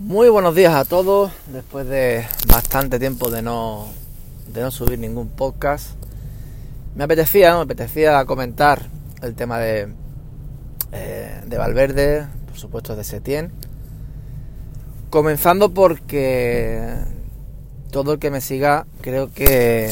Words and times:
Muy 0.00 0.28
buenos 0.28 0.54
días 0.54 0.74
a 0.74 0.84
todos. 0.84 1.32
Después 1.48 1.88
de 1.88 2.24
bastante 2.46 3.00
tiempo 3.00 3.30
de 3.30 3.42
no, 3.42 3.88
de 4.46 4.62
no 4.62 4.70
subir 4.70 4.96
ningún 4.96 5.28
podcast, 5.28 5.90
me 6.94 7.02
apetecía, 7.02 7.56
me 7.56 7.62
apetecía 7.62 8.24
comentar 8.24 8.86
el 9.22 9.34
tema 9.34 9.58
de, 9.58 9.88
eh, 10.92 11.42
de 11.44 11.58
Valverde, 11.58 12.28
por 12.46 12.56
supuesto 12.56 12.94
de 12.94 13.02
Setien. 13.02 13.50
Comenzando 15.10 15.74
porque 15.74 16.94
todo 17.90 18.12
el 18.12 18.18
que 18.20 18.30
me 18.30 18.40
siga, 18.40 18.86
creo 19.00 19.32
que 19.32 19.88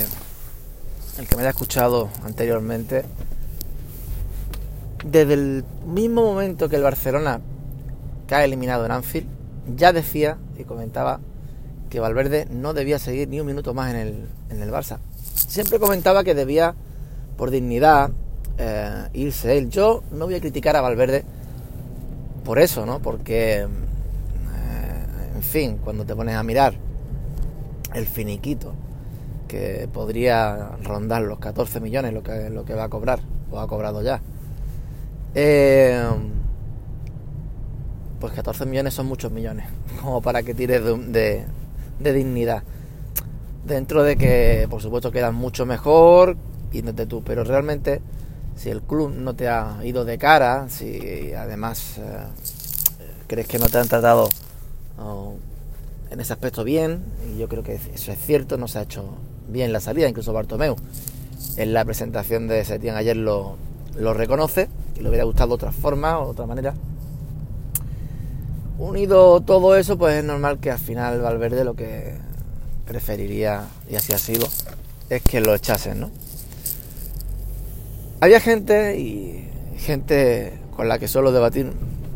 el 1.18 1.26
que 1.26 1.34
me 1.34 1.42
haya 1.42 1.50
escuchado 1.50 2.10
anteriormente, 2.24 3.04
desde 5.04 5.34
el 5.34 5.64
mismo 5.84 6.22
momento 6.22 6.68
que 6.68 6.76
el 6.76 6.84
Barcelona 6.84 7.40
cae 8.28 8.44
eliminado 8.44 8.86
en 8.86 8.92
Anfield, 8.92 9.35
ya 9.74 9.92
decía 9.92 10.38
y 10.58 10.64
comentaba 10.64 11.20
que 11.90 12.00
Valverde 12.00 12.46
no 12.50 12.74
debía 12.74 12.98
seguir 12.98 13.28
ni 13.28 13.40
un 13.40 13.46
minuto 13.46 13.74
más 13.74 13.90
en 13.92 13.96
el, 13.96 14.28
en 14.50 14.62
el 14.62 14.70
Barça. 14.70 14.98
Siempre 15.34 15.78
comentaba 15.78 16.24
que 16.24 16.34
debía, 16.34 16.74
por 17.36 17.50
dignidad, 17.50 18.10
eh, 18.58 19.08
irse 19.12 19.56
él. 19.58 19.70
Yo 19.70 20.02
no 20.10 20.26
voy 20.26 20.34
a 20.34 20.40
criticar 20.40 20.76
a 20.76 20.80
Valverde 20.80 21.24
por 22.44 22.58
eso, 22.58 22.86
¿no? 22.86 23.00
Porque, 23.00 23.60
eh, 23.60 23.66
en 25.34 25.42
fin, 25.42 25.78
cuando 25.82 26.04
te 26.04 26.14
pones 26.14 26.36
a 26.36 26.42
mirar 26.42 26.74
el 27.94 28.06
finiquito 28.06 28.74
que 29.48 29.88
podría 29.92 30.76
rondar 30.82 31.22
los 31.22 31.38
14 31.38 31.80
millones 31.80 32.12
lo 32.12 32.22
que, 32.22 32.50
lo 32.50 32.64
que 32.64 32.74
va 32.74 32.84
a 32.84 32.88
cobrar, 32.88 33.20
o 33.50 33.60
ha 33.60 33.68
cobrado 33.68 34.02
ya. 34.02 34.20
Eh, 35.34 36.02
pues 38.20 38.32
14 38.32 38.66
millones 38.66 38.94
son 38.94 39.06
muchos 39.06 39.30
millones, 39.32 39.66
como 40.02 40.20
para 40.20 40.42
que 40.42 40.54
tires 40.54 40.82
de, 40.84 41.44
de, 41.98 42.12
dignidad. 42.12 42.62
Dentro 43.64 44.02
de 44.02 44.16
que, 44.16 44.66
por 44.70 44.80
supuesto, 44.80 45.10
quedan 45.10 45.34
mucho 45.34 45.66
mejor, 45.66 46.36
yéndote 46.72 47.06
tú, 47.06 47.22
pero 47.24 47.44
realmente, 47.44 48.00
si 48.56 48.70
el 48.70 48.82
club 48.82 49.10
no 49.10 49.34
te 49.34 49.48
ha 49.48 49.78
ido 49.82 50.04
de 50.04 50.18
cara, 50.18 50.68
si 50.68 51.32
además 51.32 51.98
eh, 51.98 52.02
crees 53.26 53.48
que 53.48 53.58
no 53.58 53.68
te 53.68 53.78
han 53.78 53.88
tratado 53.88 54.28
en 56.10 56.20
ese 56.20 56.32
aspecto 56.32 56.64
bien, 56.64 57.04
y 57.28 57.38
yo 57.38 57.48
creo 57.48 57.62
que 57.62 57.74
eso 57.74 58.12
es 58.12 58.18
cierto, 58.18 58.56
no 58.56 58.68
se 58.68 58.78
ha 58.78 58.82
hecho 58.82 59.04
bien 59.48 59.72
la 59.72 59.80
salida, 59.80 60.08
incluso 60.08 60.32
Bartomeu 60.32 60.76
en 61.56 61.72
la 61.72 61.84
presentación 61.84 62.48
de 62.48 62.64
Setién 62.64 62.96
ayer 62.96 63.16
lo, 63.16 63.56
lo 63.98 64.14
reconoce, 64.14 64.68
y 64.94 65.00
le 65.00 65.08
hubiera 65.08 65.24
gustado 65.24 65.54
otra 65.54 65.72
forma 65.72 66.18
otra 66.18 66.46
manera 66.46 66.74
Unido 68.78 69.40
todo 69.40 69.76
eso, 69.76 69.96
pues 69.96 70.16
es 70.16 70.24
normal 70.24 70.58
que 70.58 70.70
al 70.70 70.78
final 70.78 71.20
Valverde 71.20 71.64
lo 71.64 71.74
que 71.74 72.14
preferiría, 72.86 73.64
y 73.88 73.96
así 73.96 74.12
ha 74.12 74.18
sido, 74.18 74.46
es 75.08 75.22
que 75.22 75.40
lo 75.40 75.54
echasen, 75.54 76.00
¿no? 76.00 76.10
Había 78.20 78.40
gente 78.40 78.98
y 78.98 79.48
gente 79.78 80.58
con 80.74 80.88
la 80.88 80.98
que 80.98 81.08
suelo 81.08 81.32
debatir 81.32 81.72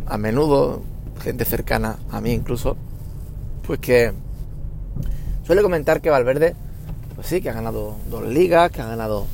a 0.06 0.18
menudo, 0.18 0.82
gente 1.22 1.44
cercana 1.44 1.98
a 2.10 2.20
mí 2.20 2.32
incluso, 2.32 2.76
pues 3.66 3.80
que 3.80 4.12
suele 5.46 5.62
comentar 5.62 6.00
que 6.00 6.10
Valverde, 6.10 6.54
pues 7.14 7.26
sí, 7.26 7.40
que 7.40 7.50
ha 7.50 7.54
ganado 7.54 7.96
dos 8.10 8.26
ligas, 8.26 8.70
que 8.70 8.82
ha 8.82 8.86
ganado 8.86 9.26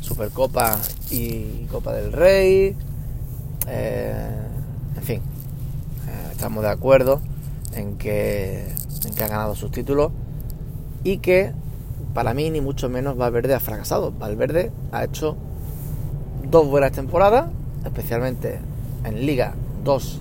Supercopa 0.00 0.78
y 1.10 1.66
Copa 1.66 1.92
del 1.92 2.12
Rey, 2.12 2.76
eh, 3.68 4.28
en 4.96 5.02
fin, 5.02 5.22
estamos 6.44 6.62
de 6.62 6.68
acuerdo 6.68 7.22
en 7.72 7.96
que, 7.96 8.68
en 9.06 9.14
que 9.14 9.24
ha 9.24 9.28
ganado 9.28 9.54
sus 9.54 9.70
títulos 9.70 10.12
y 11.02 11.16
que 11.16 11.52
para 12.12 12.34
mí 12.34 12.50
ni 12.50 12.60
mucho 12.60 12.90
menos 12.90 13.16
Valverde 13.16 13.54
ha 13.54 13.60
fracasado. 13.60 14.12
Valverde 14.12 14.70
ha 14.92 15.04
hecho 15.04 15.38
dos 16.50 16.66
buenas 16.68 16.92
temporadas, 16.92 17.46
especialmente 17.86 18.58
en 19.06 19.24
liga, 19.24 19.54
dos 19.84 20.20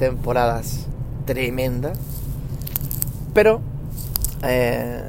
temporadas 0.00 0.88
tremendas, 1.26 1.96
pero 3.32 3.60
eh, 4.42 5.00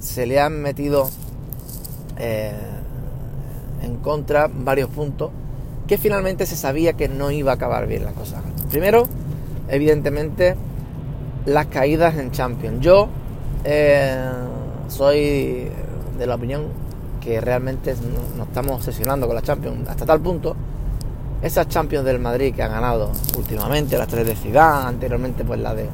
se 0.00 0.26
le 0.26 0.40
han 0.40 0.60
metido 0.60 1.08
eh, 2.18 2.50
en 3.80 3.94
contra 3.98 4.50
varios 4.52 4.90
puntos 4.90 5.30
que 5.86 5.98
finalmente 5.98 6.46
se 6.46 6.56
sabía 6.56 6.94
que 6.94 7.08
no 7.08 7.30
iba 7.30 7.52
a 7.52 7.54
acabar 7.54 7.86
bien 7.86 8.04
la 8.04 8.10
cosa. 8.10 8.42
Primero, 8.70 9.06
evidentemente 9.70 10.56
las 11.46 11.66
caídas 11.66 12.16
en 12.16 12.30
Champions. 12.30 12.80
Yo 12.80 13.08
eh, 13.64 14.30
soy 14.88 15.68
de 16.18 16.26
la 16.26 16.34
opinión 16.34 16.64
que 17.20 17.40
realmente 17.40 17.94
nos 18.36 18.48
estamos 18.48 18.76
obsesionando 18.76 19.26
con 19.26 19.36
la 19.36 19.42
Champions 19.42 19.88
hasta 19.88 20.04
tal 20.04 20.20
punto. 20.20 20.56
Esas 21.42 21.68
Champions 21.68 22.04
del 22.04 22.18
Madrid 22.18 22.54
que 22.54 22.62
ha 22.62 22.68
ganado 22.68 23.10
últimamente, 23.38 23.96
las 23.96 24.08
tres 24.08 24.26
de 24.26 24.36
Ciudad, 24.36 24.86
anteriormente 24.86 25.42
pues 25.44 25.58
la 25.60 25.74
de, 25.74 25.86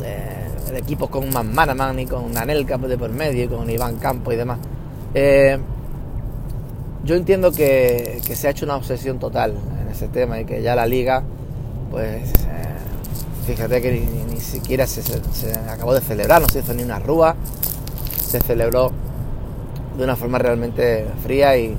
de, 0.00 0.78
equipos 0.78 1.08
con 1.08 1.32
Man 1.32 1.54
Manaman 1.54 1.98
y 1.98 2.06
con 2.06 2.36
Anelka 2.36 2.76
de 2.76 2.98
por 2.98 3.10
medio 3.10 3.44
y 3.44 3.48
con 3.48 3.68
Iván 3.70 3.96
Campo 3.96 4.32
y 4.32 4.36
demás. 4.36 4.58
Eh, 5.14 5.58
yo 7.04 7.14
entiendo 7.14 7.52
que 7.52 8.20
se 8.22 8.46
ha 8.46 8.50
hecho 8.50 8.64
una 8.64 8.76
obsesión 8.76 9.18
total 9.18 9.54
en 9.80 9.88
ese 9.88 10.08
tema 10.08 10.40
y 10.40 10.44
que 10.44 10.62
ya 10.62 10.74
la 10.74 10.86
liga 10.86 11.22
pues 11.92 12.32
fíjate 13.46 13.82
que 13.82 14.00
ni, 14.28 14.40
siquiera 14.40 14.86
se, 14.86 15.02
acabó 15.68 15.94
de 15.94 16.00
celebrar, 16.00 16.42
no 16.42 16.48
se 16.48 16.60
hizo 16.60 16.74
ni 16.74 16.82
una 16.82 16.98
rúa, 16.98 17.36
se 18.26 18.40
celebró 18.40 18.90
de 19.96 20.04
una 20.04 20.16
forma 20.16 20.38
realmente 20.38 21.06
fría 21.22 21.56
y, 21.56 21.76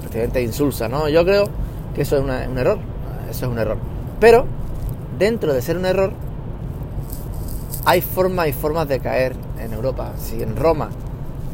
prácticamente 0.00 0.42
insulsa, 0.42 0.88
¿no? 0.88 1.08
Yo 1.08 1.24
creo 1.24 1.48
que 1.94 2.02
eso 2.02 2.16
es 2.16 2.22
un 2.22 2.58
error, 2.58 2.78
eso 3.30 3.46
es 3.46 3.52
un 3.52 3.58
error. 3.58 3.78
Pero 4.20 4.46
dentro 5.18 5.54
de 5.54 5.62
ser 5.62 5.78
un 5.78 5.86
error, 5.86 6.12
hay 7.84 8.00
formas 8.00 8.48
y 8.48 8.52
formas 8.52 8.88
de 8.88 9.00
caer 9.00 9.34
en 9.58 9.72
Europa. 9.72 10.12
Si 10.18 10.42
en 10.42 10.56
Roma 10.56 10.90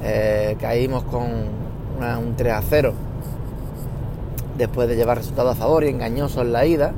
eh, 0.03 0.57
caímos 0.61 1.05
con 1.05 1.23
un 1.23 2.35
3 2.37 2.53
a 2.53 2.63
0 2.63 2.95
después 4.57 4.89
de 4.89 4.97
llevar 4.97 5.19
resultados 5.19 5.57
a 5.57 5.59
favor 5.59 5.85
y 5.85 5.89
engañoso 5.89 6.43
en 6.43 6.53
la 6.53 6.67
ida, 6.67 6.93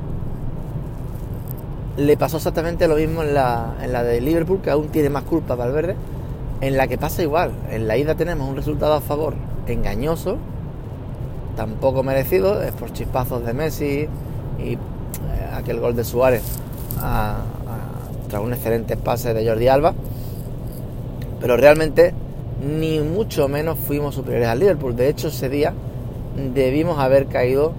le 1.97 2.17
pasó 2.17 2.37
exactamente 2.37 2.87
lo 2.87 2.95
mismo 2.95 3.21
en 3.23 3.33
la, 3.33 3.75
en 3.81 3.91
la 3.91 4.03
de 4.03 4.21
Liverpool, 4.21 4.61
que 4.61 4.69
aún 4.69 4.89
tiene 4.89 5.09
más 5.09 5.23
culpa 5.23 5.55
Valverde, 5.55 5.95
en 6.61 6.77
la 6.77 6.87
que 6.87 6.97
pasa 6.97 7.21
igual. 7.21 7.51
En 7.69 7.87
la 7.87 7.97
ida 7.97 8.15
tenemos 8.15 8.47
un 8.47 8.55
resultado 8.55 8.93
a 8.93 9.01
favor 9.01 9.33
engañoso, 9.67 10.37
tampoco 11.55 12.03
merecido, 12.03 12.61
es 12.63 12.71
por 12.71 12.93
chispazos 12.93 13.45
de 13.45 13.53
Messi 13.53 14.07
y 14.59 14.73
eh, 14.73 14.77
aquel 15.53 15.79
gol 15.79 15.95
de 15.95 16.03
Suárez 16.03 16.43
tras 18.29 18.41
un 18.41 18.53
excelente 18.53 18.95
pase 18.95 19.33
de 19.33 19.47
Jordi 19.47 19.67
Alba. 19.67 19.93
Pero 21.39 21.57
realmente 21.57 22.13
ni 22.61 22.99
mucho 22.99 23.47
menos 23.47 23.79
fuimos 23.79 24.15
superiores 24.15 24.47
al 24.47 24.59
Liverpool. 24.59 24.95
De 24.95 25.09
hecho, 25.09 25.29
ese 25.29 25.49
día 25.49 25.73
debimos 26.53 26.99
haber 26.99 27.25
caído 27.25 27.73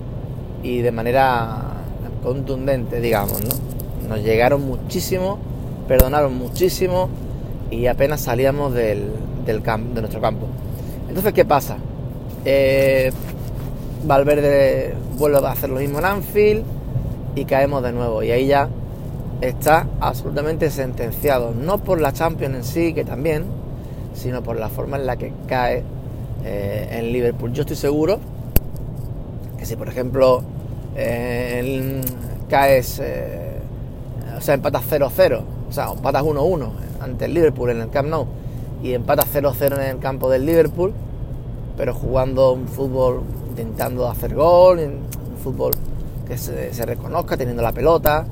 y 0.63 0.83
de 0.83 0.91
manera 0.91 1.63
contundente, 2.23 3.01
digamos, 3.01 3.41
¿no? 3.43 3.82
Nos 4.13 4.23
llegaron 4.23 4.67
muchísimo, 4.67 5.39
perdonaron 5.89 6.37
muchísimo 6.37 7.09
y 7.71 7.87
apenas 7.87 8.21
salíamos 8.21 8.75
del, 8.75 9.11
del 9.47 9.63
campo, 9.63 9.95
de 9.95 10.03
nuestro 10.03 10.21
campo. 10.21 10.49
Entonces, 11.09 11.33
¿qué 11.33 11.47
pasa? 11.47 11.79
Eh, 12.45 13.11
Valverde 14.05 14.95
vuelve 15.17 15.39
a 15.39 15.53
hacer 15.53 15.71
lo 15.71 15.81
mismo 15.81 15.99
en 16.01 16.05
Anfield 16.05 16.63
y 17.35 17.47
caemos 17.47 17.83
de 17.83 17.93
nuevo. 17.93 18.23
Y 18.23 18.33
ahí 18.33 18.49
ya 18.49 18.69
está 19.41 19.87
absolutamente 19.99 20.71
sentenciado, 20.71 21.55
no 21.55 21.79
por 21.79 21.99
la 21.99 22.13
Champions 22.13 22.55
en 22.55 22.65
sí, 22.65 22.93
que 22.93 23.07
también, 23.07 23.45
sino 24.13 24.43
por 24.43 24.57
la 24.57 24.69
forma 24.69 24.99
en 24.99 25.07
la 25.07 25.17
que 25.17 25.33
cae 25.47 25.85
eh, 26.45 26.99
en 26.99 27.15
Liverpool. 27.15 27.55
Yo 27.55 27.63
estoy 27.63 27.77
seguro 27.77 28.21
que 29.59 29.65
si, 29.65 29.75
por 29.75 29.89
ejemplo, 29.89 30.43
eh, 30.97 32.03
caes 32.51 33.01
sea, 34.43 34.55
empatas 34.55 34.83
0-0, 34.91 35.41
o 35.69 35.73
sea, 35.73 35.91
empatas 35.93 36.23
1-1 36.23 36.69
ante 37.01 37.25
el 37.27 37.35
Liverpool 37.35 37.71
en 37.71 37.81
el 37.81 37.91
Camp 37.91 38.09
Nou 38.09 38.27
y 38.83 38.95
empatas 38.95 39.27
0-0 39.33 39.75
en 39.77 39.81
el 39.83 39.99
campo 39.99 40.29
del 40.29 40.45
Liverpool, 40.45 40.93
pero 41.77 41.95
jugando 41.95 42.53
un 42.53 42.67
fútbol 42.67 43.23
intentando 43.51 44.09
hacer 44.09 44.35
gol, 44.35 44.79
un 44.79 45.39
fútbol 45.43 45.73
que 46.27 46.37
se, 46.37 46.85
reconozca, 46.85 47.37
teniendo 47.37 47.63
la 47.63 47.73
pelota, 47.73 48.27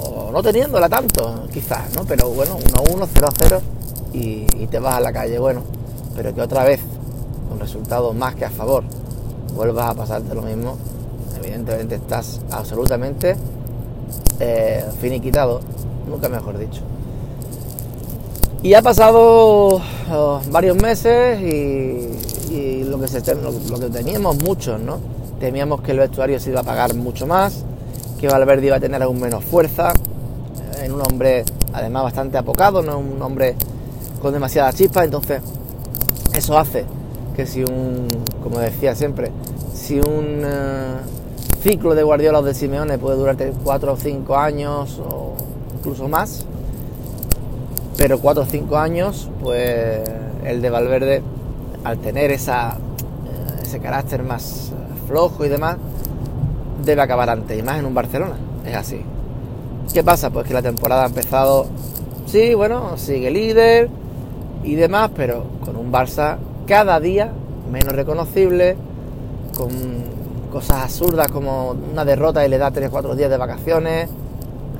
o 0.00 0.30
no 0.32 0.42
teniéndola 0.42 0.88
tanto, 0.88 1.44
quizás, 1.52 1.94
¿no? 1.94 2.04
Pero 2.04 2.30
bueno, 2.30 2.58
1-1, 2.58 3.06
0-0 3.06 3.60
y, 4.12 4.46
y 4.56 4.66
te 4.66 4.78
vas 4.78 4.94
a 4.96 5.00
la 5.00 5.12
calle, 5.12 5.38
bueno, 5.38 5.62
pero 6.16 6.34
que 6.34 6.40
otra 6.40 6.64
vez, 6.64 6.80
con 7.48 7.60
resultados 7.60 8.14
más 8.14 8.34
que 8.34 8.44
a 8.44 8.50
favor, 8.50 8.82
vuelvas 9.54 9.90
a 9.90 9.94
pasarte 9.94 10.34
lo 10.34 10.42
mismo, 10.42 10.76
evidentemente 11.38 11.94
estás 11.96 12.40
absolutamente 12.50 13.36
eh, 14.40 14.84
finiquitado, 15.00 15.60
nunca 16.08 16.28
mejor 16.28 16.58
dicho. 16.58 16.82
Y 18.62 18.74
ha 18.74 18.82
pasado 18.82 19.80
oh, 20.10 20.40
varios 20.50 20.76
meses 20.76 21.40
y, 21.40 22.84
lo, 22.84 22.98
que 22.98 23.08
se, 23.08 23.20
lo, 23.34 23.78
que 23.78 23.88
teníamos 23.90 24.42
muchos, 24.42 24.80
¿no? 24.80 24.98
Temíamos 25.40 25.82
que 25.82 25.92
el 25.92 25.98
vestuario 25.98 26.40
se 26.40 26.50
iba 26.50 26.60
a 26.60 26.64
pagar 26.64 26.94
mucho 26.94 27.26
más, 27.26 27.64
que 28.18 28.28
Valverde 28.28 28.66
iba 28.66 28.76
a 28.76 28.80
tener 28.80 29.02
aún 29.02 29.20
menos 29.20 29.44
fuerza, 29.44 29.92
en 30.82 30.92
un 30.92 31.00
hombre 31.02 31.44
además 31.72 32.04
bastante 32.04 32.38
apocado, 32.38 32.82
no 32.82 32.98
un 32.98 33.20
hombre 33.20 33.54
con 34.22 34.32
demasiada 34.32 34.72
chispa, 34.72 35.04
entonces 35.04 35.42
eso 36.34 36.58
hace 36.58 36.84
que 37.36 37.46
si 37.46 37.62
un, 37.62 38.08
como 38.42 38.58
decía 38.58 38.94
siempre, 38.94 39.30
si 39.74 40.00
un 40.00 40.42
eh, 40.42 40.96
ciclo 41.68 41.96
de 41.96 42.04
Guardiola 42.04 42.38
o 42.38 42.42
de 42.44 42.54
Simeone 42.54 42.96
puede 42.96 43.16
durarte 43.16 43.52
4 43.64 43.92
o 43.92 43.96
5 43.96 44.36
años 44.36 45.00
o 45.00 45.34
incluso 45.76 46.06
más, 46.06 46.46
pero 47.96 48.20
4 48.20 48.44
o 48.44 48.46
5 48.46 48.76
años, 48.76 49.28
pues 49.42 50.00
el 50.44 50.62
de 50.62 50.70
Valverde, 50.70 51.22
al 51.82 51.98
tener 51.98 52.30
esa, 52.30 52.76
eh, 52.76 53.62
ese 53.62 53.80
carácter 53.80 54.22
más 54.22 54.70
flojo 55.08 55.44
y 55.44 55.48
demás, 55.48 55.76
debe 56.84 57.02
acabar 57.02 57.30
antes, 57.30 57.58
y 57.58 57.62
más 57.64 57.80
en 57.80 57.86
un 57.86 57.94
Barcelona, 57.94 58.36
es 58.64 58.76
así. 58.76 59.00
¿Qué 59.92 60.04
pasa? 60.04 60.30
Pues 60.30 60.46
que 60.46 60.54
la 60.54 60.62
temporada 60.62 61.02
ha 61.02 61.06
empezado, 61.08 61.66
sí, 62.26 62.54
bueno, 62.54 62.96
sigue 62.96 63.28
líder 63.32 63.90
y 64.62 64.76
demás, 64.76 65.10
pero 65.16 65.42
con 65.64 65.74
un 65.74 65.90
Barça 65.90 66.36
cada 66.68 67.00
día 67.00 67.32
menos 67.72 67.92
reconocible, 67.92 68.76
con 69.56 70.06
cosas 70.56 70.84
absurdas 70.84 71.28
como 71.30 71.72
una 71.92 72.02
derrota 72.06 72.46
y 72.46 72.48
le 72.48 72.56
da 72.56 72.70
3 72.70 72.88
o 72.88 72.90
4 72.90 73.14
días 73.14 73.28
de 73.28 73.36
vacaciones. 73.36 74.08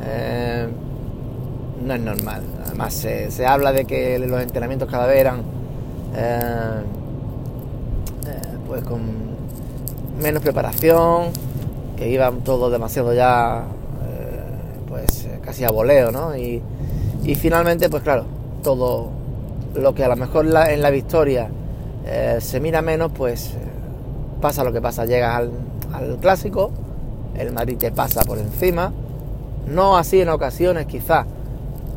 Eh, 0.06 0.66
no 1.84 1.92
es 1.92 2.00
normal. 2.00 2.40
Además, 2.64 2.94
se, 2.94 3.46
habla 3.46 3.72
de 3.72 3.84
que 3.84 4.18
los 4.18 4.40
entrenamientos 4.40 4.88
cada 4.90 5.06
vez 5.06 5.18
eran 5.18 5.40
eh, 6.16 6.80
eh, 8.26 8.56
pues 8.66 8.84
con 8.84 9.02
menos 10.18 10.42
preparación, 10.42 11.26
que 11.98 12.08
iban 12.08 12.40
todos 12.40 12.72
demasiado 12.72 13.12
ya 13.12 13.64
pues 14.88 15.28
casi 15.44 15.64
a 15.64 15.70
voleo, 15.70 16.10
¿no? 16.10 16.34
Y, 16.38 16.62
y 17.22 17.34
finalmente, 17.34 17.90
pues 17.90 18.02
claro, 18.02 18.24
todo 18.62 19.10
lo 19.74 19.94
que 19.94 20.04
a 20.04 20.08
lo 20.08 20.16
mejor 20.16 20.46
en 20.46 20.80
la 20.80 20.88
victoria 20.88 21.50
se 22.38 22.60
mira 22.60 22.80
menos, 22.80 23.12
pues 23.12 23.52
pasa 24.40 24.64
lo 24.64 24.72
que 24.72 24.80
pasa. 24.80 25.04
Llegas 25.04 25.34
al, 25.92 26.18
clásico, 26.20 26.70
el 27.36 27.52
Madrid 27.52 27.76
te 27.78 27.90
pasa 27.90 28.22
por 28.22 28.38
encima. 28.38 28.92
No 29.66 29.96
así 29.96 30.20
en 30.20 30.28
ocasiones, 30.28 30.86
quizás, 30.86 31.26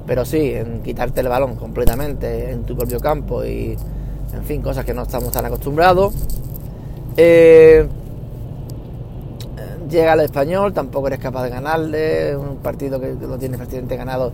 pero 0.07 0.25
sí 0.25 0.53
en 0.53 0.81
quitarte 0.81 1.21
el 1.21 1.27
balón 1.27 1.55
completamente 1.55 2.51
en 2.51 2.63
tu 2.63 2.75
propio 2.75 2.99
campo 2.99 3.45
y, 3.45 3.77
en 4.33 4.43
fin, 4.43 4.61
cosas 4.61 4.85
que 4.85 4.93
no 4.93 5.03
estamos 5.03 5.31
tan 5.31 5.45
acostumbrados. 5.45 6.13
Eh, 7.17 7.87
llega 9.89 10.13
al 10.13 10.21
español, 10.21 10.73
tampoco 10.73 11.07
eres 11.07 11.19
capaz 11.19 11.43
de 11.43 11.49
ganarle. 11.49 12.35
Un 12.35 12.57
partido 12.57 12.99
que 12.99 13.13
lo 13.13 13.37
tienes 13.37 13.57
prácticamente 13.57 13.95
ganado, 13.95 14.31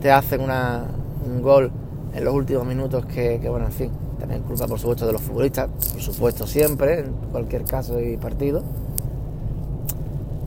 te 0.00 0.10
hacen 0.10 0.40
un 0.40 1.42
gol 1.42 1.70
en 2.14 2.24
los 2.24 2.34
últimos 2.34 2.66
minutos 2.66 3.04
que, 3.06 3.38
bueno, 3.48 3.66
en 3.66 3.72
fin, 3.72 3.90
también 4.22 4.42
culpa 4.42 4.68
por 4.68 4.78
supuesto 4.78 5.04
de 5.04 5.12
los 5.12 5.20
futbolistas, 5.20 5.68
por 5.68 6.00
supuesto 6.00 6.46
siempre, 6.46 7.00
en 7.00 7.12
cualquier 7.32 7.64
caso 7.64 8.00
y 8.00 8.16
partido. 8.16 8.62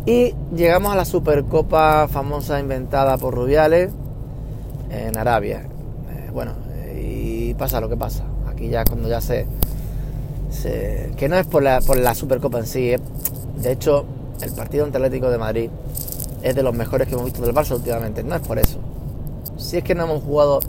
Y 0.05 0.33
llegamos 0.55 0.93
a 0.93 0.95
la 0.95 1.03
Supercopa 1.03 2.07
famosa 2.07 2.57
inventada 2.61 3.17
por 3.17 3.35
Rubiales 3.35 3.91
en 4.89 5.17
Arabia. 5.17 5.63
Eh, 6.09 6.29
bueno, 6.31 6.53
y 6.95 7.53
pasa 7.55 7.81
lo 7.81 7.89
que 7.89 7.97
pasa. 7.97 8.23
Aquí 8.47 8.69
ya 8.69 8.85
cuando 8.85 9.09
ya 9.09 9.19
se... 9.19 9.45
que 11.17 11.27
no 11.27 11.35
es 11.35 11.45
por 11.45 11.61
la, 11.61 11.81
por 11.81 11.97
la 11.97 12.15
Supercopa 12.15 12.59
en 12.59 12.67
sí, 12.67 12.93
de 13.61 13.71
hecho 13.73 14.05
el 14.41 14.51
partido 14.53 14.85
Atlético 14.85 15.29
de 15.29 15.37
Madrid 15.37 15.69
es 16.43 16.55
de 16.55 16.63
los 16.63 16.73
mejores 16.73 17.09
que 17.09 17.15
hemos 17.15 17.25
visto 17.25 17.41
del 17.41 17.53
Barça 17.53 17.75
últimamente, 17.75 18.23
no 18.23 18.35
es 18.35 18.41
por 18.41 18.57
eso. 18.57 18.79
Si 19.57 19.75
es 19.75 19.83
que 19.83 19.95
no 19.95 20.05
hemos 20.05 20.23
jugado 20.23 20.61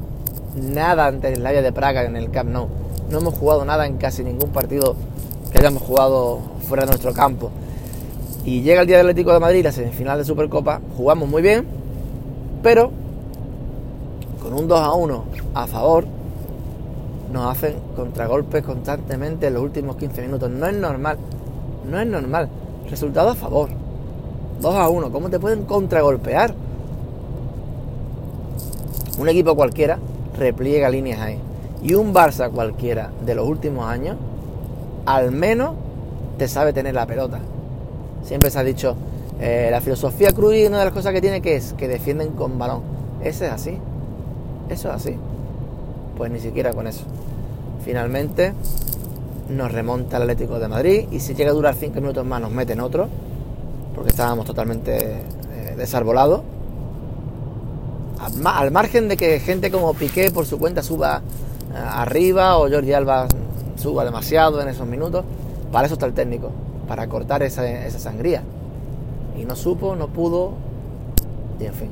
nada 0.61 1.07
ante 1.07 1.33
el 1.33 1.47
área 1.47 1.63
de 1.63 1.73
Praga 1.73 2.03
en 2.03 2.17
el 2.17 2.33
Camp 2.33 2.51
Nou. 2.51 2.86
No 3.11 3.19
hemos 3.19 3.35
jugado 3.35 3.65
nada 3.65 3.87
en 3.87 3.99
casi 3.99 4.25
ningún 4.25 4.51
partido 4.51 4.97
que 5.53 5.59
hayamos 5.59 5.83
jugado 5.83 6.41
fuera 6.69 6.85
de 6.85 6.89
nuestro 6.89 7.13
campo. 7.13 7.51
Y 8.45 8.63
llega 8.63 8.81
el 8.81 8.87
día 8.87 8.99
del 8.99 9.07
Atlético 9.07 9.33
de 9.33 9.41
Madrid, 9.41 9.65
la 9.65 9.73
semifinal 9.73 10.19
de 10.19 10.25
Supercopa, 10.25 10.81
jugamos 10.97 11.29
muy 11.29 11.43
bien, 11.43 11.67
pero 12.63 12.91
con 14.43 14.55
un 14.55 14.69
2 14.69 14.81
a 14.81 14.93
1 14.93 15.25
a 15.55 15.67
favor, 15.67 16.05
nos 17.33 17.51
hacen 17.51 17.75
contragolpes 17.97 18.63
constantemente 18.63 19.49
en 19.49 19.55
los 19.55 19.63
últimos 19.63 19.97
15 19.97 20.23
minutos. 20.23 20.51
No 20.51 20.67
es 20.67 20.77
normal, 20.77 21.19
no 21.91 22.01
es 22.01 22.07
normal. 22.07 22.49
Resultado 22.89 23.31
a 23.31 23.35
favor. 23.35 23.69
2 24.61 24.75
a 24.75 24.89
1, 24.89 25.11
¿cómo 25.11 25.29
te 25.29 25.39
pueden 25.39 25.65
contragolpear? 25.65 26.55
Un 29.19 29.29
equipo 29.29 29.55
cualquiera 29.55 29.99
repliega 30.39 30.89
líneas 30.89 31.21
ahí. 31.21 31.39
Y 31.83 31.95
un 31.95 32.13
Barça 32.13 32.51
cualquiera 32.51 33.11
de 33.25 33.35
los 33.35 33.47
últimos 33.47 33.89
años, 33.89 34.17
al 35.05 35.31
menos 35.31 35.75
te 36.39 36.49
sabe 36.49 36.73
tener 36.73 36.95
la 36.95 37.07
pelota. 37.07 37.39
Siempre 38.25 38.51
se 38.51 38.59
ha 38.59 38.65
dicho, 38.65 38.97
eh, 39.41 39.69
la 39.71 39.81
filosofía 39.81 40.33
Cruz, 40.33 40.55
una 40.67 40.79
de 40.79 40.85
las 40.85 40.95
cosas 40.95 41.13
que 41.13 41.21
tiene 41.21 41.41
que 41.41 41.57
es 41.57 41.75
que 41.75 41.89
defienden 41.89 42.31
con 42.33 42.59
balón. 42.59 42.83
Eso 43.23 43.45
es 43.45 43.53
así. 43.53 43.79
Eso 44.69 44.89
es 44.89 44.95
así. 44.95 45.17
Pues 46.17 46.31
ni 46.31 46.41
siquiera 46.41 46.73
con 46.73 46.87
eso. 46.87 47.05
Finalmente 47.85 48.53
nos 49.49 49.71
remonta 49.71 50.17
el 50.17 50.25
Atlético 50.25 50.59
de 50.59 50.69
Madrid 50.69 51.07
y 51.13 51.21
si 51.21 51.35
llega 51.35 51.51
a 51.51 51.55
durar 51.55 51.75
5 51.75 52.01
minutos 52.01 52.27
más 52.27 52.41
nos 52.41 52.51
meten 52.51 52.81
otro, 52.81 53.09
porque 53.95 54.11
estábamos 54.11 54.45
totalmente 54.45 54.97
eh, 54.97 55.75
desarbolados 55.77 56.43
al 58.45 58.71
margen 58.71 59.09
de 59.09 59.17
que 59.17 59.39
gente 59.41 59.71
como 59.71 59.95
Piqué 59.95 60.31
por 60.31 60.47
su 60.47 60.59
cuenta 60.59 60.83
suba 60.83 61.23
arriba 61.77 62.59
o 62.59 62.69
Jordi 62.71 62.93
Alba 62.93 63.27
suba 63.77 64.05
demasiado 64.05 64.61
en 64.61 64.69
esos 64.69 64.87
minutos, 64.87 65.25
para 65.73 65.87
eso 65.87 65.95
está 65.95 66.07
el 66.07 66.15
técnico, 66.15 66.51
para 66.89 67.07
cortar 67.09 67.43
esa, 67.43 67.69
esa 67.69 67.99
sangría. 67.99 68.43
Y 69.39 69.45
no 69.45 69.55
supo, 69.55 69.95
no 69.97 70.09
pudo, 70.09 70.53
y 71.61 71.67
en 71.67 71.75
fin. 71.75 71.91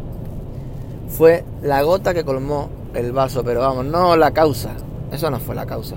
Fue 1.08 1.44
la 1.62 1.82
gota 1.82 2.14
que 2.14 2.24
colmó 2.24 2.68
el 2.94 3.12
vaso, 3.12 3.44
pero 3.44 3.60
vamos, 3.60 3.84
no 3.84 4.16
la 4.16 4.30
causa. 4.32 4.70
Eso 5.12 5.30
no 5.30 5.38
fue 5.38 5.54
la 5.54 5.66
causa. 5.66 5.96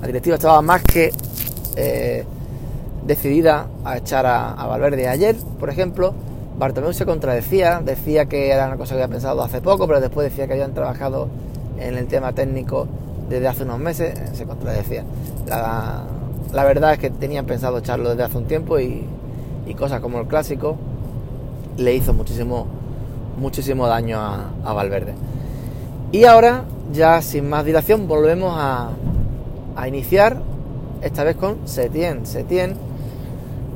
La 0.00 0.06
directiva 0.06 0.34
estaba 0.34 0.60
más 0.60 0.82
que 0.82 1.12
eh, 1.76 2.24
decidida 3.06 3.66
a 3.84 3.98
echar 3.98 4.26
a, 4.26 4.66
Valverde 4.66 5.08
ayer, 5.08 5.36
por 5.58 5.70
ejemplo 5.70 6.14
Bartomeu 6.58 6.92
se 6.92 7.06
contradecía, 7.06 7.80
decía 7.84 8.26
que 8.26 8.50
era 8.50 8.66
una 8.66 8.76
cosa 8.76 8.94
que 8.94 9.02
había 9.02 9.12
pensado 9.12 9.42
hace 9.42 9.60
poco, 9.60 9.86
pero 9.86 10.00
después 10.00 10.30
decía 10.30 10.46
que 10.46 10.52
habían 10.52 10.74
trabajado 10.74 11.28
en 11.78 11.96
el 11.96 12.06
tema 12.06 12.32
técnico 12.32 12.86
desde 13.28 13.48
hace 13.48 13.62
unos 13.64 13.78
meses, 13.78 14.18
se 14.32 14.44
contradecía. 14.44 15.04
La, 15.46 16.64
verdad 16.64 16.92
es 16.92 16.98
que 16.98 17.10
tenían 17.10 17.46
pensado 17.46 17.78
echarlo 17.78 18.10
desde 18.10 18.24
hace 18.24 18.38
un 18.38 18.44
tiempo 18.44 18.78
y, 18.78 19.06
cosas 19.78 20.00
como 20.00 20.20
el 20.20 20.26
clásico 20.26 20.76
le 21.78 21.94
hizo 21.94 22.12
muchísimo, 22.12 22.66
muchísimo 23.38 23.86
daño 23.86 24.20
a, 24.20 24.72
Valverde. 24.74 25.14
Y 26.12 26.24
ahora, 26.24 26.64
ya 26.92 27.22
sin 27.22 27.48
más 27.48 27.64
dilación, 27.64 28.06
volvemos 28.06 28.54
a, 28.54 28.90
a 29.76 29.88
iniciar, 29.88 30.36
esta 31.00 31.24
vez 31.24 31.36
con 31.36 31.66
Setien. 31.66 32.26
Setien, 32.26 32.76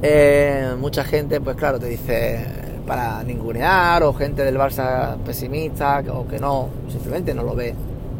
eh, 0.03 0.75
mucha 0.79 1.03
gente, 1.03 1.41
pues 1.41 1.57
claro, 1.57 1.79
te 1.79 1.87
dice, 1.87 2.45
para 2.87 3.23
ningunear 3.25 4.03
o 4.03 4.13
gente 4.13 4.45
del 4.45 4.57
Barça 4.59 5.17
pesimista 5.25 6.03
o 6.13 6.29
que 6.29 6.39
no, 6.39 6.69
simplemente 6.91 7.35
no 7.35 7.43
lo 7.43 7.55
ve 7.55 7.75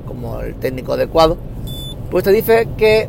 como 0.07 0.41
el 0.41 0.55
técnico 0.55 0.95
adecuado, 0.95 1.37
pues 2.11 2.25
te 2.25 2.33
dice 2.33 2.69
que, 2.77 3.09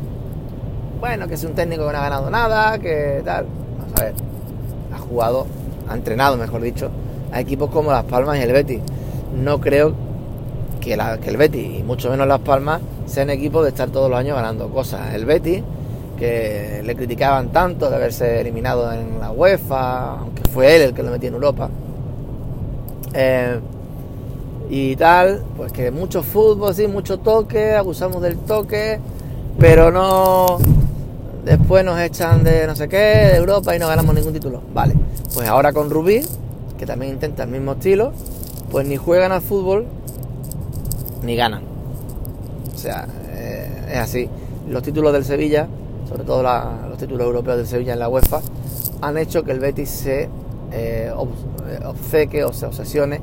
bueno, 1.00 1.28
que 1.28 1.36
es 1.36 1.44
un 1.44 1.54
técnico 1.54 1.86
que 1.86 1.94
no 1.94 2.00
ha 2.00 2.02
ganado 2.02 2.30
nada, 2.30 2.80
que 2.80 3.22
tal. 3.24 3.46
Vamos 3.80 4.02
a 4.02 4.04
ver, 4.04 4.14
ha 4.94 4.98
jugado, 4.98 5.48
ha 5.88 5.94
entrenado, 5.94 6.38
mejor 6.38 6.62
dicho, 6.62 6.90
a 7.32 7.40
equipos 7.40 7.70
como 7.70 7.92
Las 7.92 8.06
Palmas 8.06 8.38
y 8.40 8.42
el 8.42 8.52
Betis. 8.52 8.82
No 9.42 9.60
creo 9.60 9.94
que, 10.82 10.94
el 10.94 11.38
Betis, 11.38 11.80
y 11.80 11.84
mucho 11.84 12.10
menos 12.10 12.28
Las 12.28 12.40
Palmas, 12.40 12.82
sean 13.06 13.30
equipos 13.30 13.64
de 13.64 13.70
estar 13.70 13.90
todos 13.90 14.10
los 14.10 14.20
años 14.20 14.36
ganando 14.36 14.70
cosas. 14.70 15.14
El 15.14 15.26
Betis 15.26 15.64
que 16.18 16.82
le 16.84 16.96
criticaban 16.96 17.50
tanto 17.50 17.90
de 17.90 17.96
haberse 17.96 18.42
eliminado 18.42 18.92
en 18.92 19.20
la 19.20 19.32
UEFA, 19.32 20.20
aunque 20.20 20.42
fue 20.50 20.76
él 20.76 20.82
el 20.82 20.94
que 20.94 21.04
lo 21.04 21.12
metió 21.12 21.30
en 21.30 21.36
Europa. 21.36 21.70
Eh, 23.14 23.60
y 24.70 24.96
tal, 24.96 25.44
pues 25.56 25.72
que 25.72 25.92
mucho 25.92 26.24
fútbol, 26.24 26.74
sí, 26.76 26.88
mucho 26.88 27.20
toque, 27.20 27.74
abusamos 27.74 28.22
del 28.22 28.38
toque, 28.38 29.00
pero 29.60 29.92
no. 29.92 30.58
Después 31.46 31.86
nos 31.86 31.98
echan 32.00 32.44
de 32.44 32.68
no 32.68 32.76
sé 32.76 32.90
qué, 32.90 32.98
de 32.98 33.38
Europa 33.38 33.74
y 33.76 33.80
no 33.80 33.88
ganamos 33.88 34.14
ningún 34.14 34.34
título. 34.34 34.62
Vale, 34.74 34.96
pues 35.34 35.48
ahora 35.48 35.72
con 35.72 35.90
Rubí 35.90 36.22
que 36.78 36.86
también 36.86 37.14
intenta 37.14 37.44
el 37.44 37.50
mismo 37.50 37.74
estilo, 37.74 38.14
pues 38.72 38.88
ni 38.88 38.96
juegan 38.96 39.32
al 39.32 39.42
fútbol 39.42 39.86
ni 41.24 41.36
ganan. 41.36 41.64
O 42.74 42.78
sea, 42.78 43.08
eh, 43.32 43.90
es 43.92 43.98
así. 43.98 44.30
Los 44.70 44.84
títulos 44.84 45.12
del 45.14 45.26
Sevilla, 45.26 45.68
sobre 46.08 46.24
todo 46.24 46.44
los 46.44 46.98
títulos 46.98 47.26
europeos 47.26 47.58
del 47.58 47.68
Sevilla 47.68 47.94
en 47.94 48.00
la 48.00 48.10
UEFA, 48.10 48.42
han 49.02 49.18
hecho 49.18 49.44
que 49.44 49.52
el 49.52 49.60
Betis 49.60 49.90
se 49.90 50.30
eh, 50.72 51.12
eh, 51.12 52.44
o 52.44 52.54
se 52.54 52.66
obsesione 52.66 53.22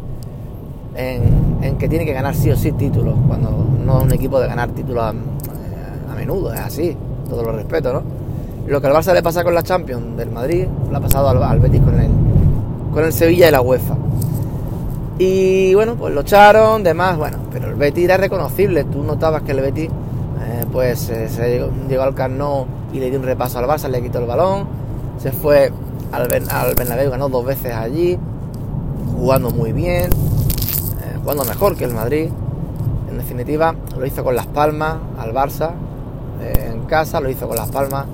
en, 0.96 1.76
que 1.78 1.88
tiene 1.88 2.04
que 2.04 2.12
ganar 2.12 2.34
sí 2.34 2.50
o 2.50 2.56
sí 2.56 2.72
títulos, 2.72 3.14
cuando 3.26 3.50
no 3.84 3.98
es 3.98 4.04
un 4.04 4.12
equipo 4.12 4.40
de 4.40 4.46
ganar 4.46 4.70
títulos 4.70 5.04
a, 5.04 5.14
menudo, 6.14 6.54
es 6.54 6.60
así, 6.60 6.96
todo 7.28 7.42
lo 7.42 7.52
respeto, 7.52 7.92
¿no? 7.92 8.02
Lo 8.68 8.80
que 8.80 8.86
al 8.86 8.94
Barça 8.94 9.12
le 9.12 9.22
pasa 9.22 9.42
con 9.42 9.52
la 9.52 9.62
Champions 9.62 10.16
del 10.16 10.30
Madrid, 10.30 10.66
lo 10.90 10.96
ha 10.96 11.00
pasado 11.00 11.28
al, 11.28 11.58
Betis 11.58 11.80
con 11.80 12.00
el, 12.00 12.10
con 12.92 13.04
el 13.04 13.12
Sevilla 13.12 13.48
y 13.48 13.50
la 13.50 13.60
UEFA. 13.60 13.96
Y 15.18 15.74
bueno, 15.74 15.96
pues 15.96 16.14
lo 16.14 16.20
echaron, 16.20 16.84
demás, 16.84 17.18
bueno, 17.18 17.38
pero 17.52 17.68
el 17.68 17.74
Betis 17.74 18.04
era 18.04 18.16
reconocible, 18.16 18.84
tú 18.84 19.02
notabas 19.02 19.42
que 19.42 19.52
el 19.52 19.60
Betis 19.60 19.90
eh, 19.90 20.64
pues 20.70 21.10
eh, 21.10 21.28
se 21.28 21.68
llegó, 21.88 22.02
al 22.04 22.14
Carnot 22.14 22.66
y 22.92 23.00
le 23.00 23.10
dio 23.10 23.18
un 23.18 23.26
repaso 23.26 23.58
al 23.58 23.66
Barça, 23.66 23.88
le 23.88 24.00
quitó 24.00 24.20
el 24.20 24.26
balón, 24.26 24.66
se 25.18 25.32
fue 25.32 25.72
al, 26.12 26.22
al 26.22 26.74
Bernabéu, 26.74 27.10
ganó 27.10 27.28
dos 27.28 27.44
veces 27.44 27.74
allí, 27.74 28.16
jugando 29.16 29.50
muy 29.50 29.72
bien, 29.72 30.10
eh, 30.10 30.23
jugando 31.24 31.44
mejor 31.44 31.76
que 31.76 31.84
el 31.84 31.92
Madrid. 31.92 32.28
En 33.10 33.18
definitiva, 33.18 33.74
lo 33.98 34.06
hizo 34.06 34.22
con 34.22 34.36
las 34.36 34.46
palmas 34.46 34.98
al 35.18 35.32
Barça 35.32 35.72
en 36.40 36.84
casa, 36.84 37.20
lo 37.20 37.30
hizo 37.30 37.48
con 37.48 37.56
las 37.56 37.70
palmas 37.70 38.06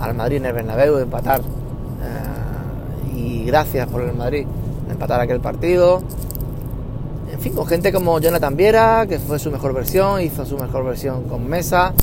al 0.00 0.14
Madrid 0.14 0.36
en 0.36 0.46
el 0.46 0.52
Bernabéu, 0.52 0.98
empatar. 0.98 1.40
y 3.14 3.44
gracias 3.44 3.88
por 3.88 4.02
el 4.02 4.14
Madrid, 4.14 4.46
empatar 4.90 5.20
aquel 5.20 5.40
partido 5.40 6.02
en 7.32 7.40
fin, 7.40 7.54
con 7.54 7.66
gente 7.66 7.92
como 7.92 8.20
Jonathan 8.20 8.54
Viera, 8.56 9.06
que 9.08 9.18
fue 9.18 9.38
su 9.38 9.50
mejor 9.50 9.72
versión, 9.72 10.20
hizo 10.20 10.44
su 10.44 10.58
mejor 10.58 10.84
versión 10.84 11.24
con 11.24 11.48
Mesa, 11.48 11.94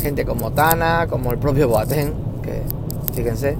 gente 0.00 0.24
como 0.24 0.52
Tana, 0.52 1.08
como 1.10 1.32
el 1.32 1.38
propio 1.38 1.68
Boateng, 1.68 2.12
que 2.42 2.62
fíjense, 3.12 3.56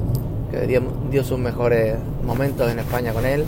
que 0.50 0.66
dio, 0.66 1.24
sus 1.24 1.38
mejores 1.38 1.96
momentos 2.24 2.70
en 2.70 2.78
España 2.78 3.12
con 3.12 3.26
él. 3.26 3.44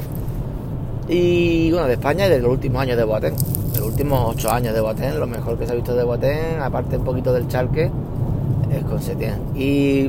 Y 1.12 1.72
bueno, 1.72 1.88
de 1.88 1.94
España 1.94 2.26
y 2.26 2.30
de 2.30 2.38
los 2.38 2.52
últimos 2.52 2.80
años 2.80 2.96
de 2.96 3.02
Boateng, 3.02 3.34
de 3.72 3.80
los 3.80 3.88
últimos 3.88 4.36
ocho 4.36 4.48
años 4.48 4.72
de 4.72 4.80
Boateng, 4.80 5.18
lo 5.18 5.26
mejor 5.26 5.58
que 5.58 5.66
se 5.66 5.72
ha 5.72 5.74
visto 5.74 5.92
de 5.96 6.04
Boateng, 6.04 6.60
aparte 6.62 6.96
un 6.96 7.04
poquito 7.04 7.32
del 7.32 7.48
Charque, 7.48 7.90
es 8.72 8.84
con 8.84 9.02
Setien. 9.02 9.40
Y 9.56 10.08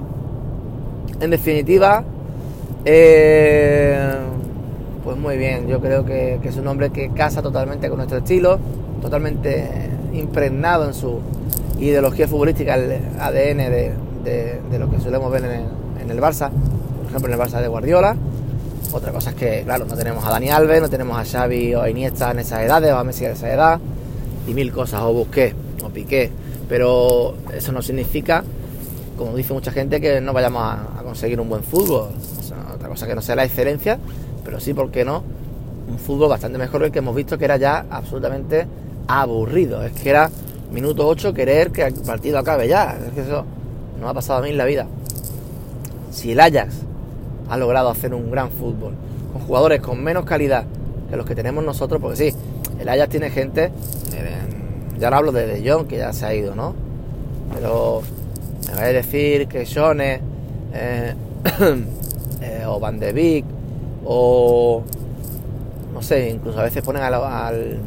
en 1.19 1.29
definitiva, 1.31 2.03
eh, 2.85 4.15
pues 5.03 5.17
muy 5.17 5.37
bien, 5.37 5.67
yo 5.67 5.79
creo 5.81 6.05
que, 6.05 6.39
es 6.43 6.57
un 6.57 6.67
hombre 6.67 6.91
que 6.91 7.09
casa 7.09 7.41
totalmente 7.41 7.89
con 7.89 7.97
nuestro 7.97 8.19
estilo, 8.19 8.59
totalmente 9.01 9.89
impregnado 10.13 10.85
en 10.85 10.93
su 10.93 11.19
ideología 11.79 12.27
futbolística, 12.27 12.75
el 12.75 12.99
ADN 13.19 13.57
de, 14.23 14.61
lo 14.77 14.87
que 14.91 14.99
solemos 14.99 15.31
ver 15.31 15.45
en 15.45 16.11
el, 16.11 16.21
Barça, 16.21 16.51
por 16.51 17.07
ejemplo 17.07 17.33
en 17.33 17.33
el 17.33 17.39
Barça 17.39 17.59
de 17.59 17.67
Guardiola. 17.67 18.15
Otra 18.93 19.13
cosa 19.13 19.29
es 19.29 19.35
que, 19.37 19.63
claro, 19.63 19.85
no 19.85 19.95
tenemos 19.95 20.25
a 20.25 20.31
Dani 20.31 20.49
Alves, 20.49 20.81
no 20.81 20.89
tenemos 20.89 21.17
a 21.17 21.23
Xavi 21.23 21.73
o 21.75 21.81
a 21.81 21.89
Iniesta 21.89 22.31
en 22.31 22.39
esas 22.39 22.61
edades, 22.61 22.91
o 22.91 22.97
a 22.97 23.03
Messi 23.05 23.23
en 23.23 23.31
esa 23.31 23.51
edad, 23.51 23.79
y 24.45 24.53
mil 24.53 24.71
cosas, 24.71 25.01
o 25.01 25.13
Busqué, 25.13 25.55
o 25.83 25.89
Piqué, 25.89 26.29
pero 26.67 27.35
eso 27.53 27.71
no 27.71 27.81
significa, 27.81 28.43
como 29.17 29.35
dice 29.35 29.53
mucha 29.53 29.71
gente, 29.71 30.01
que 30.01 30.19
no 30.19 30.33
vayamos 30.33 30.61
a, 30.63 31.03
conseguir 31.03 31.39
un 31.39 31.49
buen 31.49 31.63
fútbol. 31.63 32.09
otra 32.73 32.89
cosa 32.89 33.07
que 33.07 33.15
no 33.15 33.21
sea 33.21 33.35
la 33.35 33.45
excelencia, 33.45 33.97
pero 34.43 34.59
sí, 34.59 34.73
¿por 34.73 34.91
qué 34.91 35.05
no? 35.05 35.23
Un 35.89 35.97
fútbol 35.97 36.29
bastante 36.29 36.57
mejor 36.57 36.83
el 36.83 36.91
que 36.91 36.99
hemos 36.99 37.15
visto 37.15 37.37
que 37.37 37.45
era 37.45 37.57
ya 37.57 37.85
absolutamente 37.89 38.67
aburrido. 39.07 39.83
Es 39.83 39.93
que 39.93 40.09
era 40.09 40.29
minuto 40.71 41.07
8 41.07 41.33
querer 41.33 41.71
que 41.71 41.83
el 41.83 41.93
partido 41.95 42.39
acabe 42.39 42.67
ya. 42.67 42.97
Es 43.05 43.13
que 43.13 43.21
eso 43.21 43.45
no 43.99 44.07
ha 44.07 44.13
pasado 44.13 44.39
a 44.39 44.41
mí 44.41 44.49
en 44.49 44.57
la 44.57 44.65
vida. 44.65 44.87
Si 46.11 46.31
el 46.31 46.39
Ajax 46.39 46.75
ha 47.51 47.57
logrado 47.57 47.89
hacer 47.89 48.13
un 48.13 48.31
gran 48.31 48.49
fútbol 48.49 48.93
con 49.33 49.41
jugadores 49.41 49.81
con 49.81 50.01
menos 50.01 50.23
calidad 50.23 50.63
que 51.09 51.17
los 51.17 51.25
que 51.25 51.35
tenemos 51.35 51.65
nosotros, 51.65 51.99
porque 52.01 52.15
sí, 52.15 52.33
el 52.79 52.87
Ajax 52.87 53.09
tiene 53.09 53.29
gente, 53.29 53.65
eh, 53.65 54.39
ya 54.97 55.09
no 55.09 55.17
hablo 55.17 55.33
de 55.33 55.45
De 55.45 55.69
Jong, 55.69 55.85
que 55.85 55.97
ya 55.97 56.13
se 56.13 56.25
ha 56.25 56.33
ido, 56.33 56.55
¿no? 56.55 56.73
Pero 57.53 58.03
me 58.69 58.75
vais 58.75 58.89
a 58.91 58.93
decir 58.93 59.49
que 59.49 59.65
Shone 59.65 60.21
eh, 60.73 61.13
eh, 62.41 62.63
o 62.65 62.79
Van 62.79 62.97
de 62.99 63.11
Beek 63.11 63.45
o 64.05 64.83
no 65.93 66.01
sé, 66.01 66.29
incluso 66.29 66.57
a 66.57 66.63
veces 66.63 66.81
ponen 66.81 67.03
al, 67.03 67.15
al 67.15 67.79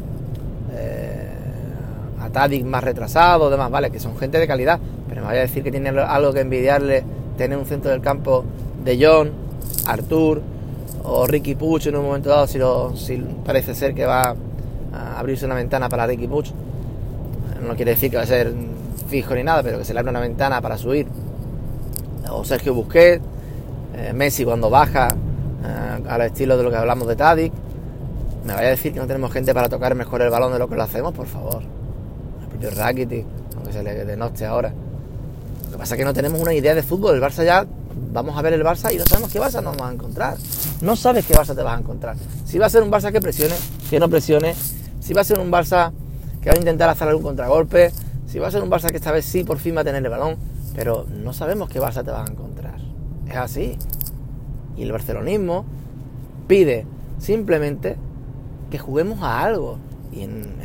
a 2.21 2.29
Tadic 2.29 2.65
más 2.65 2.83
retrasado, 2.83 3.49
demás, 3.49 3.71
vale, 3.71 3.89
que 3.89 3.99
son 3.99 4.15
gente 4.15 4.37
de 4.37 4.45
calidad, 4.45 4.79
pero 5.09 5.21
me 5.21 5.27
vaya 5.27 5.39
a 5.39 5.43
decir 5.43 5.63
que 5.63 5.71
tiene 5.71 5.89
algo 5.89 6.33
que 6.33 6.41
envidiarle 6.41 7.03
tener 7.35 7.57
un 7.57 7.65
centro 7.65 7.89
del 7.89 8.01
campo 8.01 8.43
de 8.83 9.03
John, 9.03 9.44
Artur 9.85 10.41
o 11.03 11.27
Ricky 11.27 11.55
Puch 11.55 11.87
en 11.87 11.95
un 11.95 12.05
momento 12.05 12.29
dado, 12.29 12.47
si, 12.47 12.57
lo, 12.57 12.95
si 12.95 13.17
parece 13.45 13.75
ser 13.75 13.93
que 13.93 14.05
va 14.05 14.35
a 14.93 15.19
abrirse 15.19 15.45
una 15.45 15.55
ventana 15.55 15.89
para 15.89 16.07
Ricky 16.07 16.27
Puch. 16.27 16.51
No 17.65 17.75
quiere 17.75 17.91
decir 17.91 18.11
que 18.11 18.17
va 18.17 18.23
a 18.23 18.27
ser 18.27 18.53
fijo 19.07 19.33
ni 19.35 19.43
nada, 19.43 19.63
pero 19.63 19.77
que 19.77 19.85
se 19.85 19.93
le 19.93 19.99
abre 19.99 20.11
una 20.11 20.19
ventana 20.19 20.61
para 20.61 20.77
subir. 20.77 21.07
O 22.29 22.43
Sergio 22.43 22.73
Busquets, 22.73 23.23
eh, 23.95 24.13
Messi 24.13 24.43
cuando 24.43 24.69
baja, 24.69 25.09
eh, 25.63 26.03
al 26.07 26.21
estilo 26.21 26.57
de 26.57 26.63
lo 26.63 26.71
que 26.71 26.77
hablamos 26.77 27.07
de 27.07 27.15
Tadic. 27.15 27.53
Me 28.45 28.53
vaya 28.53 28.67
a 28.67 28.71
decir 28.71 28.93
que 28.93 28.99
no 28.99 29.07
tenemos 29.07 29.31
gente 29.31 29.53
para 29.53 29.69
tocar 29.69 29.95
mejor 29.95 30.21
el 30.21 30.29
balón 30.29 30.53
de 30.53 30.59
lo 30.59 30.67
que 30.67 30.75
lo 30.75 30.83
hacemos, 30.83 31.13
por 31.13 31.25
favor. 31.25 31.63
El 32.41 32.47
propio 32.47 32.69
Rakitic, 32.71 33.25
aunque 33.55 33.73
se 33.73 33.81
le 33.81 34.05
denoste 34.05 34.45
ahora. 34.45 34.71
Lo 35.65 35.71
que 35.71 35.77
pasa 35.77 35.95
es 35.95 35.99
que 35.99 36.05
no 36.05 36.13
tenemos 36.13 36.39
una 36.39 36.53
idea 36.53 36.75
de 36.75 36.83
fútbol. 36.83 37.15
El 37.15 37.21
Barça 37.21 37.43
ya, 37.43 37.65
vamos 38.11 38.37
a 38.37 38.41
ver 38.41 38.53
el 38.53 38.63
Barça 38.63 38.93
y 38.93 38.97
no 38.97 39.05
sabemos 39.05 39.31
qué 39.31 39.39
Barça 39.39 39.61
nos 39.61 39.75
vamos 39.75 39.89
a 39.89 39.93
encontrar. 39.93 40.37
No 40.81 40.95
sabes 40.95 41.25
qué 41.25 41.33
Barça 41.33 41.55
te 41.55 41.63
vas 41.63 41.77
a 41.77 41.79
encontrar. 41.79 42.15
Si 42.45 42.57
va 42.57 42.67
a 42.67 42.69
ser 42.69 42.83
un 42.83 42.91
Barça 42.91 43.11
que 43.11 43.21
presione, 43.21 43.55
que 43.89 43.99
no 43.99 44.09
presione. 44.09 44.55
Si 44.99 45.13
va 45.13 45.21
a 45.21 45.23
ser 45.23 45.39
un 45.39 45.51
Barça 45.51 45.91
que 46.41 46.49
va 46.49 46.55
a 46.55 46.59
intentar 46.59 46.89
hacer 46.89 47.07
algún 47.07 47.23
contragolpe. 47.23 47.91
Si 48.27 48.39
va 48.39 48.47
a 48.47 48.51
ser 48.51 48.63
un 48.63 48.69
Barça 48.69 48.89
que 48.89 48.97
esta 48.97 49.11
vez 49.11 49.25
sí 49.25 49.43
por 49.43 49.57
fin 49.57 49.75
va 49.75 49.81
a 49.81 49.83
tener 49.83 50.03
el 50.03 50.09
balón. 50.09 50.37
Pero 50.75 51.05
no 51.09 51.33
sabemos 51.33 51.69
qué 51.69 51.79
Barça 51.79 52.03
te 52.03 52.11
vas 52.11 52.27
a 52.27 52.31
encontrar. 52.31 52.79
Es 53.27 53.35
así. 53.35 53.77
Y 54.77 54.83
el 54.83 54.91
barcelonismo 54.91 55.65
pide 56.47 56.85
simplemente 57.19 57.95
que 58.69 58.77
juguemos 58.77 59.21
a 59.21 59.41
algo. 59.41 59.77
Y 60.11 60.21
en, 60.21 60.55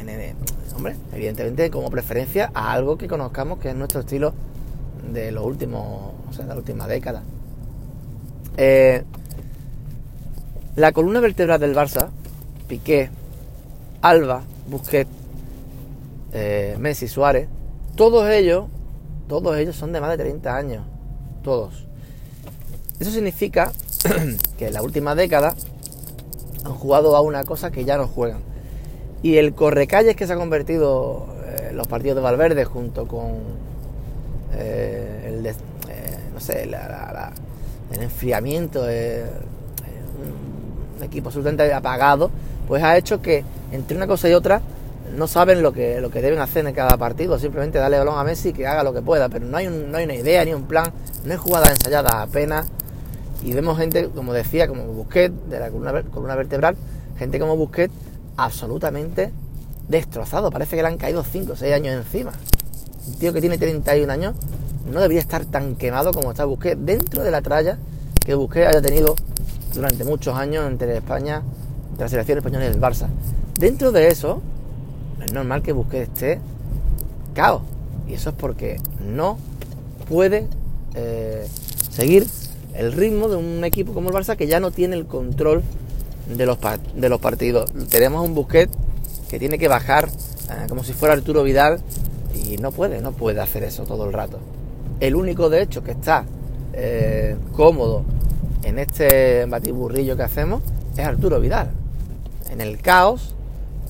hombre, 0.76 0.96
evidentemente 1.12 1.70
como 1.70 1.90
preferencia 1.90 2.50
a 2.54 2.72
algo 2.72 2.96
que 2.96 3.06
conozcamos 3.06 3.58
que 3.58 3.70
es 3.70 3.76
nuestro 3.76 4.00
estilo 4.00 4.32
de 5.12 5.30
los 5.32 5.44
últimos, 5.44 6.12
o 6.30 6.32
sea, 6.32 6.44
de 6.44 6.50
la 6.50 6.56
última 6.56 6.86
década. 6.86 7.22
Eh, 8.56 9.04
la 10.76 10.92
columna 10.92 11.20
vertebral 11.20 11.60
del 11.60 11.74
Barça, 11.74 12.08
Piqué, 12.68 13.10
Alba, 14.02 14.42
Busquets, 14.68 15.10
eh, 16.32 16.76
Messi, 16.78 17.08
Suárez, 17.08 17.48
todos 17.96 18.28
ellos, 18.30 18.66
todos 19.28 19.56
ellos 19.56 19.76
son 19.76 19.92
de 19.92 20.00
más 20.00 20.10
de 20.10 20.18
30 20.18 20.56
años, 20.56 20.84
todos. 21.42 21.86
Eso 22.98 23.10
significa 23.10 23.72
que 24.58 24.68
en 24.68 24.72
la 24.74 24.82
última 24.82 25.14
década 25.14 25.54
han 26.64 26.74
jugado 26.74 27.16
a 27.16 27.20
una 27.20 27.44
cosa 27.44 27.70
que 27.70 27.84
ya 27.84 27.96
no 27.96 28.06
juegan. 28.06 28.40
Y 29.22 29.36
el 29.36 29.54
correcalles 29.54 30.16
que 30.16 30.26
se 30.26 30.32
ha 30.32 30.36
convertido 30.36 31.26
eh, 31.44 31.72
los 31.74 31.86
partidos 31.88 32.16
de 32.16 32.22
Valverde 32.22 32.64
junto 32.64 33.06
con 33.06 33.32
eh, 34.54 35.26
el, 35.28 35.54
sé, 36.40 36.64
el 36.64 38.02
enfriamiento 38.02 38.86
un 40.96 41.04
equipo 41.04 41.28
absolutamente 41.28 41.72
apagado, 41.72 42.30
pues 42.68 42.82
ha 42.82 42.96
hecho 42.96 43.20
que 43.22 43.44
entre 43.72 43.96
una 43.96 44.06
cosa 44.06 44.28
y 44.28 44.34
otra 44.34 44.60
no 45.16 45.26
saben 45.26 45.62
lo 45.62 45.72
que, 45.72 46.00
lo 46.00 46.10
que 46.10 46.22
deben 46.22 46.38
hacer 46.38 46.66
en 46.66 46.74
cada 46.74 46.96
partido, 46.96 47.38
simplemente 47.38 47.78
darle 47.78 47.98
balón 47.98 48.18
a 48.18 48.24
Messi 48.24 48.52
que 48.52 48.66
haga 48.66 48.82
lo 48.82 48.92
que 48.92 49.02
pueda, 49.02 49.28
pero 49.28 49.44
no 49.44 49.56
hay, 49.56 49.66
no 49.66 49.98
hay 49.98 50.04
una 50.04 50.14
idea 50.14 50.44
ni 50.44 50.54
un 50.54 50.64
plan, 50.64 50.92
no 51.24 51.32
hay 51.32 51.38
jugadas 51.38 51.70
ensayadas 51.70 52.14
apenas 52.14 52.68
y 53.42 53.52
vemos 53.52 53.78
gente, 53.78 54.08
como 54.14 54.32
decía, 54.32 54.68
como 54.68 54.84
Busquets, 54.84 55.34
de 55.48 55.58
la 55.58 55.70
columna, 55.70 56.34
vertebral, 56.34 56.76
gente 57.18 57.38
como 57.38 57.56
Busquets 57.56 57.92
absolutamente 58.36 59.32
destrozado. 59.88 60.50
Parece 60.50 60.76
que 60.76 60.82
le 60.82 60.88
han 60.88 60.98
caído 60.98 61.24
5 61.24 61.52
o 61.52 61.56
6 61.56 61.74
años 61.74 61.94
encima. 61.94 62.32
Un 63.06 63.14
tío 63.14 63.32
que 63.32 63.40
tiene 63.40 63.56
31 63.56 64.12
años 64.12 64.34
no 64.86 65.00
debería 65.00 65.20
estar 65.20 65.44
tan 65.44 65.76
quemado 65.76 66.12
como 66.12 66.30
está 66.30 66.44
Busquets 66.44 66.84
dentro 66.84 67.22
de 67.22 67.30
la 67.30 67.42
tralla 67.42 67.78
que 68.24 68.34
Busquets 68.34 68.68
haya 68.68 68.82
tenido 68.82 69.14
durante 69.74 70.04
muchos 70.04 70.36
años 70.36 70.66
entre 70.66 70.96
España, 70.96 71.42
entre 71.90 72.04
la 72.04 72.08
selección 72.08 72.38
española 72.38 72.64
y 72.64 72.68
el 72.68 72.80
Barça. 72.80 73.08
Dentro 73.58 73.92
de 73.92 74.08
eso, 74.08 74.42
es 75.24 75.32
normal 75.32 75.62
que 75.62 75.72
Busquets 75.72 76.08
esté 76.08 76.40
caos. 77.34 77.62
Y 78.08 78.14
eso 78.14 78.30
es 78.30 78.36
porque 78.36 78.80
no 79.00 79.38
puede 80.08 80.48
eh, 80.94 81.46
seguir 81.90 82.26
el 82.74 82.92
ritmo 82.92 83.28
de 83.28 83.36
un 83.36 83.64
equipo 83.64 83.92
como 83.92 84.10
el 84.10 84.14
Barça 84.14 84.36
que 84.36 84.46
ya 84.46 84.60
no 84.60 84.70
tiene 84.70 84.96
el 84.96 85.06
control 85.06 85.62
de 86.36 86.46
los, 86.46 86.58
de 86.94 87.08
los 87.08 87.20
partidos. 87.20 87.70
Tenemos 87.90 88.26
un 88.26 88.34
Busquets 88.34 88.72
que 89.28 89.38
tiene 89.38 89.58
que 89.58 89.68
bajar 89.68 90.08
eh, 90.08 90.66
como 90.68 90.82
si 90.82 90.92
fuera 90.92 91.14
Arturo 91.14 91.42
Vidal 91.42 91.80
y 92.34 92.56
no 92.56 92.72
puede, 92.72 93.00
no 93.00 93.12
puede 93.12 93.40
hacer 93.40 93.62
eso 93.62 93.84
todo 93.84 94.06
el 94.06 94.12
rato. 94.12 94.38
El 95.00 95.14
único 95.14 95.48
de 95.48 95.62
hecho 95.62 95.82
que 95.82 95.92
está 95.92 96.24
eh, 96.74 97.36
cómodo 97.56 98.04
en 98.62 98.78
este 98.78 99.46
batiburrillo 99.46 100.16
que 100.16 100.22
hacemos 100.22 100.62
es 100.96 101.04
Arturo 101.04 101.40
Vidal. 101.40 101.70
En 102.50 102.60
el 102.60 102.78
caos, 102.78 103.34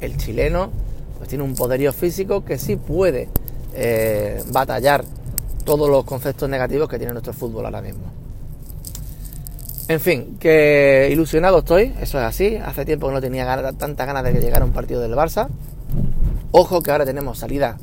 el 0.00 0.16
chileno 0.16 0.70
pues 1.18 1.28
tiene 1.28 1.44
un 1.44 1.54
poderío 1.54 1.92
físico 1.92 2.44
que 2.44 2.58
sí 2.58 2.76
puede 2.76 3.28
eh, 3.74 4.42
batallar 4.52 5.04
todos 5.64 5.90
los 5.90 6.04
conceptos 6.04 6.48
negativos 6.48 6.88
que 6.88 6.98
tiene 6.98 7.12
nuestro 7.12 7.32
fútbol 7.32 7.66
ahora 7.66 7.82
mismo. 7.82 8.04
En 9.88 9.98
fin, 9.98 10.36
que 10.38 11.08
ilusionado 11.10 11.58
estoy, 11.58 11.92
eso 12.00 12.18
es 12.18 12.24
así. 12.24 12.56
Hace 12.56 12.84
tiempo 12.84 13.08
que 13.08 13.14
no 13.14 13.20
tenía 13.20 13.44
ganas, 13.44 13.76
tanta 13.76 14.04
ganas 14.04 14.22
de 14.22 14.32
que 14.32 14.40
llegara 14.40 14.64
un 14.64 14.70
partido 14.70 15.00
del 15.00 15.14
Barça. 15.14 15.48
Ojo 16.52 16.80
que 16.80 16.92
ahora 16.92 17.04
tenemos 17.04 17.38
salida 17.38 17.76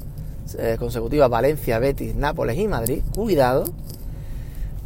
eh, 0.55 0.77
consecutiva 0.77 1.27
Valencia, 1.27 1.79
Betis, 1.79 2.15
Nápoles 2.15 2.57
y 2.57 2.67
Madrid. 2.67 3.01
Cuidado. 3.13 3.65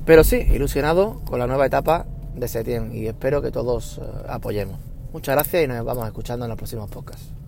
Pero 0.06 0.24
sí, 0.24 0.38
ilusionado 0.38 1.22
con 1.26 1.40
la 1.40 1.48
nueva 1.48 1.66
etapa 1.66 2.06
de 2.36 2.48
Setién 2.48 2.96
y 2.96 3.08
espero 3.08 3.42
que 3.42 3.52
todos 3.52 4.00
eh, 4.00 4.02
apoyemos. 4.28 4.80
Muchas 5.14 5.36
gracias 5.36 5.64
y 5.64 5.68
nos 5.68 5.84
vamos 5.86 6.08
escuchando 6.08 6.46
en 6.46 6.50
los 6.50 6.58
próximos 6.58 6.90
podcasts. 6.90 7.42